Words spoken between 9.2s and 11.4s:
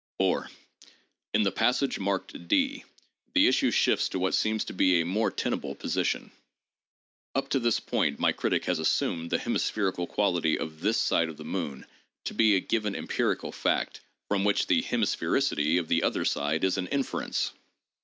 the hemispherical quality of this side of